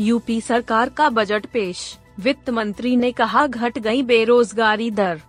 [0.00, 5.20] UP सरकार का budget पेश। वित्त मंत्री ने कहा, घट गई बेरोजगारी दर।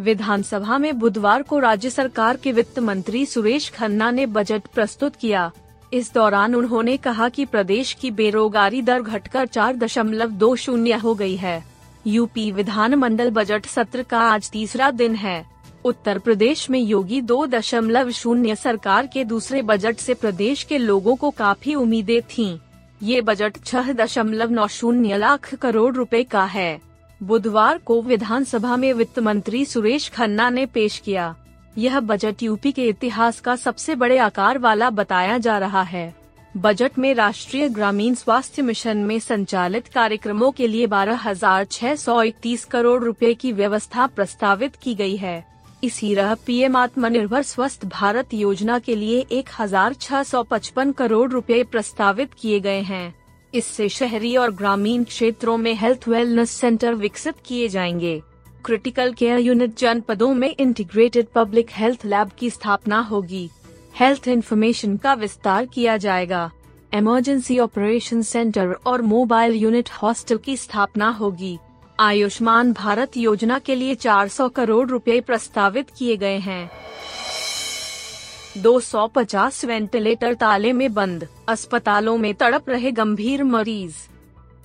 [0.00, 5.50] विधानसभा में बुधवार को राज्य सरकार के वित्त मंत्री सुरेश खन्ना ने बजट प्रस्तुत किया।
[5.92, 11.14] इस दौरान उन्होंने कहा कि प्रदेश की बेरोजगारी दर घटकर चार दशमलव दो शून्य हो
[11.14, 11.64] गई है।
[12.06, 15.44] यूपी विधानमंडल बजट सत्र का आज तीसरा दिन है।
[15.84, 21.16] उत्तर प्रदेश में योगी दो दशमलव शून्य सरकार के दूसरे बजट से प्रदेश के लोगों
[21.16, 22.58] को काफ़ी उम्मीदें थीं।
[23.02, 26.80] ये बजट छह दशमलव नौ शून्य लाख करोड़ रुपए का है।
[27.22, 31.34] बुधवार को विधानसभा में वित्त मंत्री सुरेश खन्ना ने पेश किया।
[31.78, 36.14] यह बजट यूपी के इतिहास का सबसे बड़े आकार वाला बताया जा रहा है।
[36.56, 41.66] बजट में राष्ट्रीय ग्रामीण स्वास्थ्य मिशन में संचालित कार्यक्रमों के लिए बारह हज़ार
[42.70, 45.51] करोड़ रुपए की व्यवस्था प्रस्तावित की गई है।
[45.84, 52.80] इसी तरह पीएम आत्मनिर्भर स्वस्थ भारत योजना के लिए 1655 करोड़ रुपए प्रस्तावित किए गए
[52.80, 53.14] हैं।
[53.54, 58.22] इससे शहरी और ग्रामीण क्षेत्रों में हेल्थ वेलनेस सेंटर विकसित किए जाएँगे।
[58.64, 63.50] क्रिटिकल केयर यूनिट जनपदों में इंटीग्रेटेड पब्लिक हेल्थ लैब की स्थापना होगी।
[64.00, 66.50] हेल्थ इंफॉर्मेशन का विस्तार किया जाएगा।
[66.94, 71.58] इमरजेंसी ऑपरेशन सेंटर और मोबाइल यूनिट हॉस्टल की स्थापना होगी।
[72.00, 76.70] आयुष्मान भारत योजना के लिए 400 करोड़ रुपए प्रस्तावित किए गए हैं।
[78.58, 83.94] 250 वेंटिलेटर ताले में बंद, अस्पतालों में तड़प रहे गंभीर मरीज़।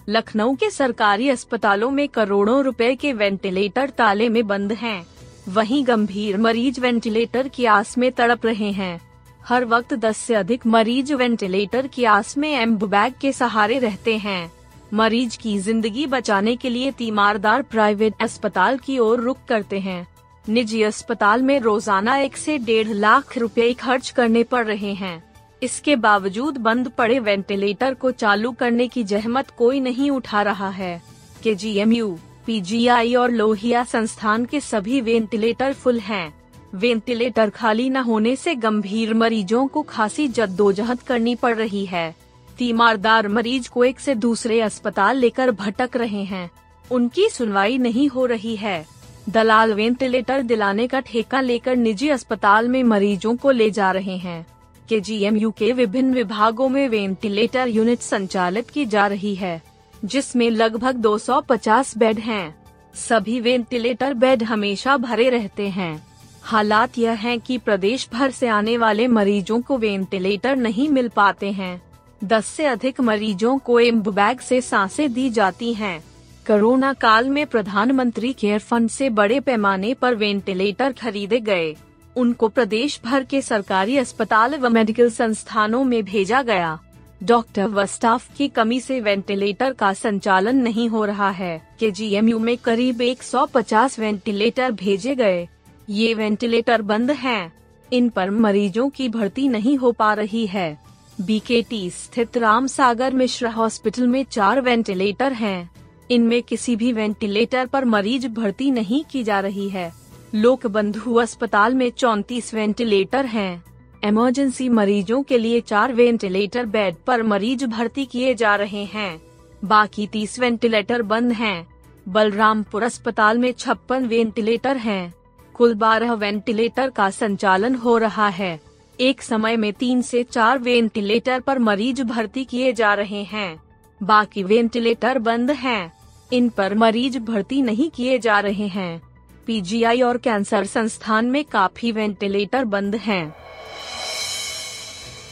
[0.09, 5.07] लखनऊ के सरकारी अस्पतालों में करोड़ों रुपए के वेंटिलेटर ताले में बंद हैं।
[5.47, 9.02] वहीं गंभीर मरीज़ वेंटिलेटर की आस में तड़प रहे हैं।
[9.46, 14.18] हर वक्त 10 से अधिक मरीज़ वेंटिलेटर की आस में एम्ब बैग के सहारे रहते
[14.18, 14.56] हैं।
[14.94, 20.06] मरीज़ की ज़िंदगी बचाने के लिए तीमारदार प्राइवेट अस्पताल की ओर रुख करते हैं।
[20.46, 25.22] निजी अस्पताल में रोज़ाना एक से डेढ़ लाख रुपए खर्च करने पड़ रहे हैं।
[25.62, 31.02] इसके बावजूद बंद पड़े वेंटिलेटर को चालू करने की जहमत कोई नहीं उठा रहा है।
[31.44, 36.34] K G M you PGI और लोहिया संस्थान के सभी वेंटिलेटर फुल हैं।
[36.76, 42.16] वेंटिलेटर खाली न होने से गंभीर मरीजों को खासी जद्दोजहद करनी पड़ रही है।
[42.57, 46.51] तीमारदार मरीज़ को एक से दूसरे अस्पताल लेकर भटक रहे हैं।
[46.91, 48.85] उनकी सुनवाई नहीं हो रही है।
[49.29, 54.47] दलाल वेंटिलेटर दिलाने का ठेका लेकर निजी अस्पताल में मरीजों को ले जा रहे हैं।
[54.90, 59.62] के जी एम यू के विभिन्न विभागों में वेंटिलेटर यूनिट संचालित की जा रही है,
[60.06, 62.56] जिसमें लगभग 250 बेड हैं।
[62.96, 66.07] सभी वेंटिलेटर बेड हमेशा भरे रहते हैं।
[66.44, 71.51] हालात यह है कि प्रदेश भर से आने वाले मरीजों को वेंटिलेटर नहीं मिल पाते
[71.51, 71.87] हैं।
[72.23, 76.03] दस से अधिक मरीजों को एम्ब बैग से साँसें दी जाती हैं।
[76.47, 81.75] कोरोना काल में प्रधानमंत्री केयर फंड से बड़े पैमाने पर वेंटिलेटर खरीदे गए।
[82.16, 86.79] उनको प्रदेश भर के सरकारी अस्पताल व मेडिकल संस्थानों में भेजा गया।
[87.23, 92.22] डॉक्टर व स्टाफ की कमी से वेंटिलेटर का संचालन नहीं हो रहा है। के जी
[92.22, 95.47] में करीब 150 वेंटिलेटर भेजे गए।
[95.89, 97.53] ये वेंटिलेटर बंद हैं।
[97.94, 100.87] इन पर मरीजों की भर्ती नहीं हो पा रही है।
[101.22, 105.69] बीकेटी स्थित राम सागर मिश्रा हॉस्पिटल में चार वेंटिलेटर हैं।
[106.11, 109.91] इनमें किसी भी वेंटिलेटर पर मरीज़ भर्ती नहीं की जा रही है
[110.35, 113.63] लोक बंधु अस्पताल में चौतीस वेंटिलेटर हैं।
[114.03, 119.22] इमरजेंसी मरीजों के लिए चार वेंटिलेटर बेड पर मरीज़ भर्ती किए जा रहे हैं
[119.66, 121.67] बाकी तीस वेंटिलेटर बंद हैं।
[122.07, 125.13] बलरामपुर अस्पताल में छप्पन वेंटिलेटर हैं।
[125.55, 128.59] कुल बारह वेंटिलेटर का संचालन हो रहा है
[128.99, 133.59] एक समय में तीन से चार वेंटिलेटर पर मरीज़ भर्ती किए जा रहे हैं
[134.02, 135.91] बाकी वेंटिलेटर बंद हैं।
[136.32, 139.02] इन पर मरीज़ भर्ती नहीं किए जा रहे हैं
[139.47, 143.35] पीजीआई और कैंसर संस्थान में काफ़ी वेंटिलेटर बंद हैं।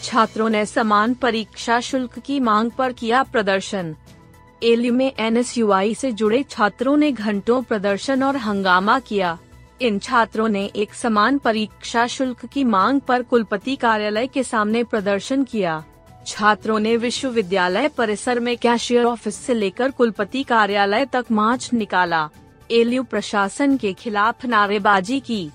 [0.03, 3.95] छात्रों ने समान परीक्षा शुल्क की मांग पर किया प्रदर्शन
[4.63, 9.37] एलयू में एन से जुड़े छात्रों ने घंटों प्रदर्शन और हंगामा किया
[9.81, 15.43] इन छात्रों ने एक समान परीक्षा शुल्क की मांग पर कुलपति कार्यालय के सामने प्रदर्शन
[15.43, 15.83] किया।
[16.27, 22.29] छात्रों ने विश्वविद्यालय परिसर में कैशियर ऑफ़िस से लेकर कुलपति कार्यालय तक मार्च निकाला।
[22.71, 25.49] एलयू प्रशासन के खिलाफ नारेबाजी की।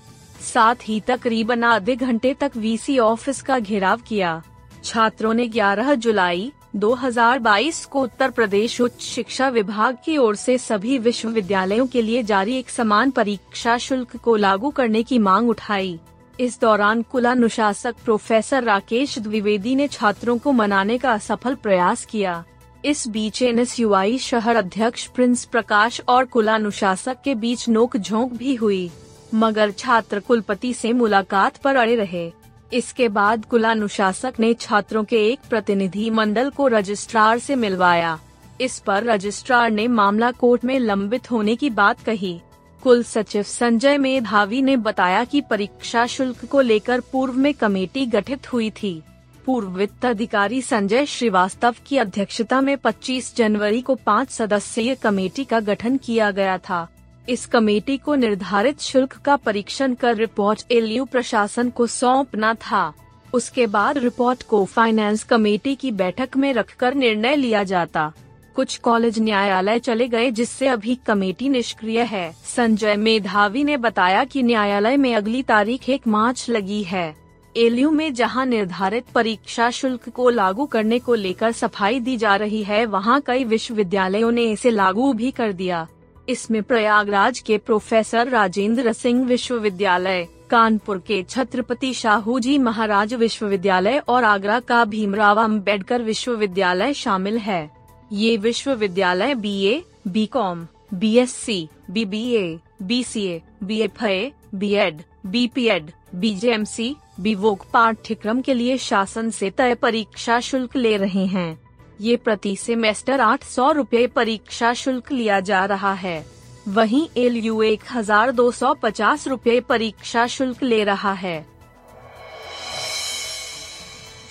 [0.53, 4.41] साथ ही तकरीबन आधे घंटे तक वीसी ऑफ़िस का घेराव किया।
[4.83, 10.97] छात्रों ने 11 जुलाई 2022 को उत्तर प्रदेश उच्च शिक्षा विभाग की ओर से सभी
[10.97, 15.99] विश्वविद्यालयों के लिए जारी एक समान परीक्षा शुल्क को लागू करने की मांग उठाई।
[16.39, 22.43] इस दौरान कुलानुशासक प्रोफेसर राकेश द्विवेदी ने छात्रों को मनाने का असफल प्रयास किया।
[22.85, 28.91] इस बीच एनएसयूआई शहर अध्यक्ष प्रिंस प्रकाश और कुलानुशासक के बीच नोक झोंक भी हुई,
[29.33, 32.31] मगर छात्र कुलपति से मुलाकात पर अड़े रहे।
[32.73, 38.19] इसके बाद कुलानुशासक ने छात्रों के एक प्रतिनिधि मंडल को रजिस्ट्रार से मिलवाया।
[38.61, 42.39] इस पर रजिस्ट्रार ने मामला कोर्ट में लंबित होने की बात कही।
[42.83, 48.53] कुल सचिव संजय मेधावी ने बताया कि परीक्षा शुल्क को लेकर पूर्व में कमेटी गठित
[48.53, 49.01] हुई थी।
[49.45, 55.59] पूर्व वित्त अधिकारी संजय श्रीवास्तव की अध्यक्षता में 25 जनवरी को पाँच सदस्यीय कमेटी का
[55.59, 56.87] गठन किया गया था।
[57.29, 62.93] इस कमेटी को निर्धारित शुल्क का परीक्षण कर रिपोर्ट एलयू प्रशासन को सौंपना था।
[63.33, 68.11] उसके बाद रिपोर्ट को फाइनेंस कमेटी की बैठक में रखकर निर्णय लिया जाता।
[68.55, 74.43] कुछ कॉलेज न्यायालय चले गए जिससे अभी कमेटी निष्क्रिय है। संजय मेधावी ने बताया कि
[74.43, 77.15] न्यायालय में अगली तारीख एक मार्च लगी है।
[77.55, 82.63] एलयू में जहाँ निर्धारित परीक्षा शुल्क को लागू करने को लेकर सफ़ाई दी जा रही
[82.63, 85.87] है, वहाँ कई विश्वविद्यालयों ने इसे लागू भी कर दिया।
[86.29, 94.23] इसमें प्रयागराज के प्रोफेसर राजेंद्र सिंह विश्वविद्यालय, कानपुर के छत्रपति शाहू जी महाराज विश्वविद्यालय और
[94.23, 97.69] आगरा का भीमराव अंबेडकर विश्वविद्यालय शामिल है।
[98.11, 103.41] ये विश्वविद्यालय B A B Com B S C B B A B C A
[103.63, 108.41] B F A B Ed B P Ed B J M C B Voc पाठ्यक्रम
[108.41, 111.59] के लिए शासन से तय परीक्षा शुल्क ले रहे हैं।
[112.01, 116.25] ये प्रति सेमेस्टर आठ सौ रूपए परीक्षा शुल्क लिया जा रहा है।
[116.67, 121.45] वहीं एल यू एक हज़ार दो सौ पचास रूपए परीक्षा शुल्क ले रहा है।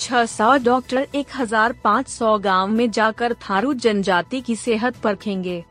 [0.00, 5.62] छह सौ डॉक्टर एक हज़ार पाँच सौ गाँव में जाकर थारू जनजाति की सेहत परखेंगे।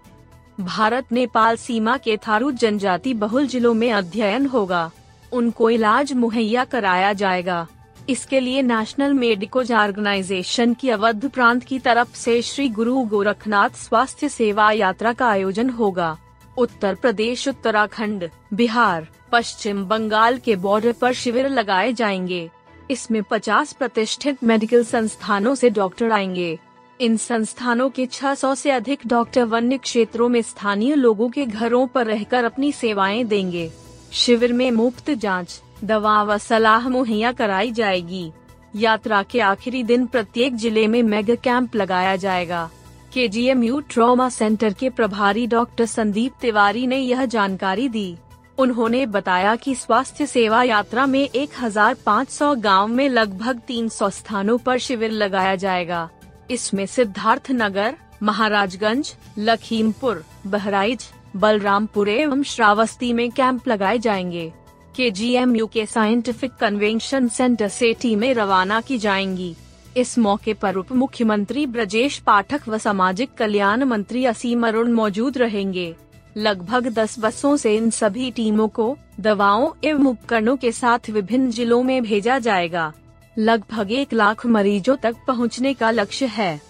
[0.59, 4.89] भारत, नेपाल सीमा के थारू जनजाति बहुल जिलों में अध्ययन होगा।
[5.31, 7.67] उनको इलाज मुहैया कराया जाएगा।
[8.09, 14.29] इसके लिए नेशनल मेडिकोज ऑर्गेनाइजेशन की अवध प्रांत की तरफ़ से श्री गुरु गोरखनाथ स्वास्थ्य
[14.29, 16.17] सेवा यात्रा का आयोजन होगा।
[16.57, 22.49] उत्तर प्रदेश उत्तराखंड बिहार पश्चिम बंगाल के बॉर्डर पर शिविर लगाए जाएँगे।
[22.91, 26.59] इसमें 50 प्रतिष्ठित मेडिकल संस्थानों से डॉक्टर आएँगे।
[27.01, 32.05] इन संस्थानों के 600 से अधिक डॉक्टर वन्य क्षेत्रों में स्थानीय लोगों के घरों पर
[32.05, 33.71] रहकर अपनी सेवाएँ देंगे।
[34.11, 38.31] शिविर में मुफ़्त जाँच, दवा व सलाह मुहैया कराई जाएगी।
[38.75, 42.69] यात्रा के आखिरी दिन प्रत्येक ज़िले में मेगा कैंप लगाया जाएगा।
[43.13, 48.17] K G M U trauma centre के प्रभारी डॉक्टर संदीप तिवारी ने यह जानकारी दी।
[48.57, 55.11] उन्होंने बताया कि स्वास्थ्य सेवा यात्रा में 1500 गाँव में लगभग 300 स्थानों पर शिविर
[55.11, 56.09] लगाया जाएगा।
[56.51, 64.51] इसमें सिद्धार्थ नगर, महाराजगंज, लखीमपुर, बहराइच, बलरामपुर एवं श्रावस्ती में कैंप लगाए जाएँगे।
[64.99, 69.55] के जीएमयू के साइंटिफिक कन्वेंशन सेंटर से टीमें रवाना की जाएँगी।
[69.97, 75.95] इस मौके पर उप मुख्यमंत्री ब्रजेश पाठक व सामाजिक कल्याण मंत्री असीम अरुण मौजूद रहेंगे।
[76.37, 81.83] लगभग दस बसों से इन सभी टीमों को दवाओं एवं उपकरणों के साथ विभिन्न जिलों
[81.83, 82.93] में भेजा जाएगा।
[83.37, 86.61] लगभग एक लाख मरीजों तक पहुँचने का लक्ष्य है।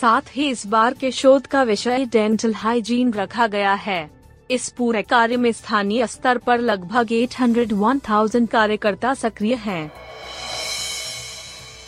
[0.00, 4.21] साथ ही इस बार के शोध का विषय डेंटल हाइजीन रखा गया है।
[4.52, 9.92] इस पूरे कार्य में स्थानीय स्तर पर लगभग 801,000 कार्यकर्ता सक्रिय हैं।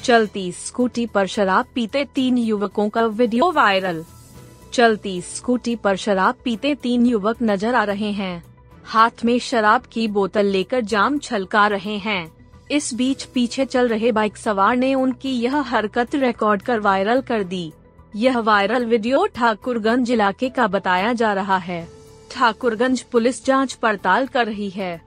[0.05, 4.05] चलती स्कूटी पर शराब पीते तीन युवकों का वीडियो वायरल।
[4.73, 8.45] चलती स्कूटी पर शराब पीते तीन युवक नज़र आ रहे हैं।
[8.85, 12.33] हाथ में शराब की बोतल लेकर जाम छलका रहे हैं।
[12.71, 17.43] इस बीच पीछे चल रहे बाइक सवार ने उनकी यह हरकत रिकॉर्ड कर वायरल कर
[17.43, 17.73] दी।
[18.17, 22.04] यह वायरल वीडियो ठाकुरगंज इलाके का बताया जा रहा है।
[22.35, 25.01] ठाकुरगंज पुलिस जाँच पड़ताल कर रही है।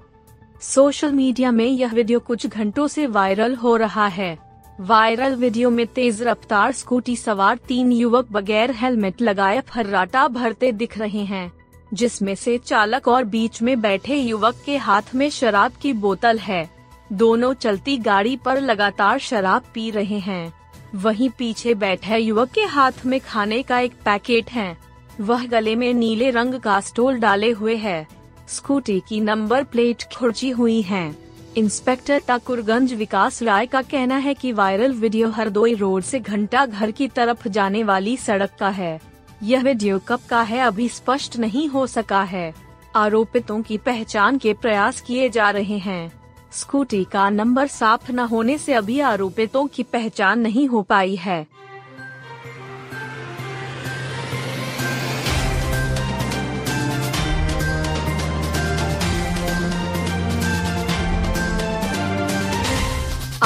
[0.62, 4.38] सोशल मीडिया में यह वीडियो कुछ घंटों से वायरल हो रहा है।
[4.80, 10.98] वायरल वीडियो में तेज रफ्तार, स्कूटी सवार तीन युवक बगैर हेलमेट लगाए फर्राटा भरते दिख
[10.98, 11.52] रहे हैं,
[11.94, 16.70] जिसमें से चालक और बीच में बैठे युवक के हाथ में शराब की बोतल है।
[17.14, 20.54] दोनों चलती गाड़ी पर लगातार शराब पी रहे हैं।
[20.96, 24.87] वहीं पीछे बैठे युवक के हाथ में खाने का एक पैकेट है।
[25.22, 28.08] वह गले में नीले रंग का स्टोल डाले हुए है।
[28.50, 31.16] स्कूटी की नंबर प्लेट खुर्ची हुई है।
[31.58, 36.92] इंस्पेक्टर ठाकुरगंज विकास राय का कहना है कि वायरल वीडियो हरदोई रोड से घंटा घर
[36.92, 39.00] की तरफ़ जाने वाली सड़क का है।
[39.44, 42.54] यह वीडियो कब का है अभी स्पष्ट नहीं हो सका है।
[42.96, 46.12] आरोपितों की पहचान के प्रयास किए जा रहे हैं।
[46.52, 51.46] स्कूटी का नंबर साफ़ न होने से अभी आरोपितों की पहचान नहीं हो पाई है।